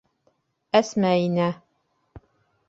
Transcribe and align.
Әсмә 0.79 1.11
инә. 1.27 1.51